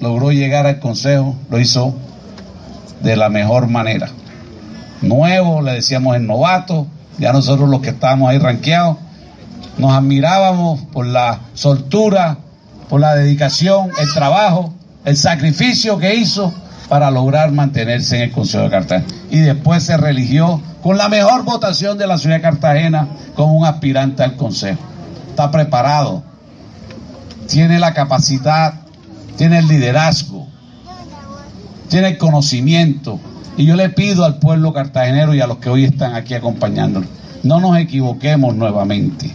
[0.00, 1.94] logró llegar al Consejo, lo hizo
[3.02, 4.08] de la mejor manera.
[5.02, 6.86] Nuevo, le decíamos el novato,
[7.18, 8.96] ya nosotros los que estábamos ahí ranqueados,
[9.78, 12.38] nos admirábamos por la soltura,
[12.88, 14.72] por la dedicación, el trabajo,
[15.04, 16.52] el sacrificio que hizo
[16.88, 19.06] para lograr mantenerse en el Consejo de Cartagena.
[19.30, 23.66] Y después se religió con la mejor votación de la ciudad de Cartagena como un
[23.66, 24.80] aspirante al Consejo.
[25.30, 26.22] Está preparado,
[27.48, 28.74] tiene la capacidad,
[29.36, 30.46] tiene el liderazgo,
[31.88, 33.20] tiene el conocimiento.
[33.56, 37.08] Y yo le pido al pueblo cartagenero y a los que hoy están aquí acompañándonos,
[37.42, 39.30] no nos equivoquemos nuevamente.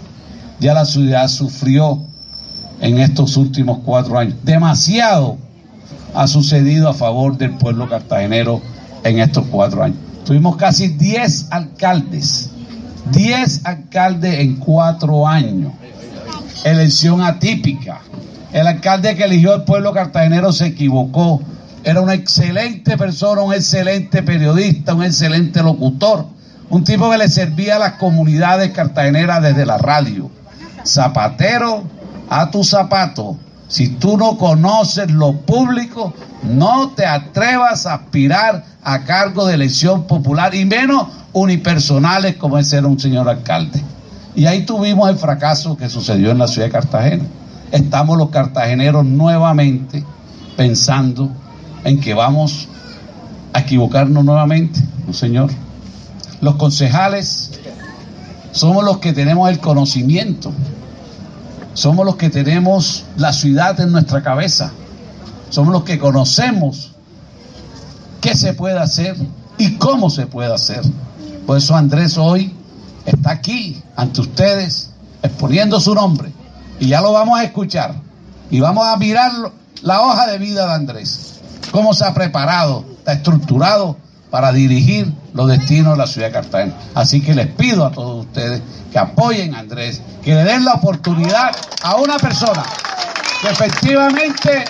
[0.59, 2.03] Ya la ciudad sufrió
[2.81, 4.35] en estos últimos cuatro años.
[4.43, 5.37] Demasiado
[6.13, 8.61] ha sucedido a favor del pueblo cartagenero
[9.03, 9.97] en estos cuatro años.
[10.25, 12.49] Tuvimos casi diez alcaldes,
[13.11, 15.73] diez alcaldes en cuatro años.
[16.63, 18.01] Elección atípica.
[18.53, 21.41] El alcalde que eligió el pueblo cartagenero se equivocó.
[21.83, 26.27] Era una excelente persona, un excelente periodista, un excelente locutor,
[26.69, 30.29] un tipo que le servía a las comunidades cartageneras desde la radio.
[30.85, 31.83] Zapatero
[32.29, 33.37] a tu zapato.
[33.67, 40.05] Si tú no conoces lo público, no te atrevas a aspirar a cargo de elección
[40.05, 43.81] popular y menos unipersonales como es ser un señor alcalde.
[44.35, 47.25] Y ahí tuvimos el fracaso que sucedió en la ciudad de Cartagena.
[47.71, 50.03] Estamos los cartageneros nuevamente
[50.55, 51.29] pensando
[51.83, 52.67] en que vamos
[53.53, 55.49] a equivocarnos nuevamente, ¿no, señor?
[56.41, 57.51] Los concejales
[58.51, 60.51] somos los que tenemos el conocimiento,
[61.73, 64.71] somos los que tenemos la ciudad en nuestra cabeza,
[65.49, 66.91] somos los que conocemos
[68.19, 69.15] qué se puede hacer
[69.57, 70.81] y cómo se puede hacer.
[71.45, 72.53] Por eso Andrés hoy
[73.05, 74.91] está aquí ante ustedes
[75.23, 76.31] exponiendo su nombre
[76.79, 77.95] y ya lo vamos a escuchar
[78.49, 79.31] y vamos a mirar
[79.81, 81.39] la hoja de vida de Andrés,
[81.71, 83.97] cómo se ha preparado, está estructurado
[84.29, 86.73] para dirigir los destinos de la ciudad de Cartagena.
[86.95, 88.61] Así que les pido a todos ustedes
[88.91, 91.51] que apoyen a Andrés, que le den la oportunidad
[91.83, 92.63] a una persona
[93.41, 94.65] que efectivamente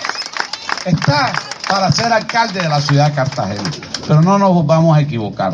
[0.84, 1.32] está
[1.68, 3.70] para ser alcalde de la ciudad de Cartagena.
[4.06, 5.52] Pero no nos vamos a equivocar.